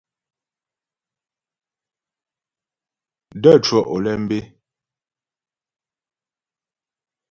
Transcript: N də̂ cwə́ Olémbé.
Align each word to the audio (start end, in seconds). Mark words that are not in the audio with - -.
N 3.35 3.37
də̂ 3.41 3.51
cwə́ 3.65 3.83
Olémbé. 3.95 4.39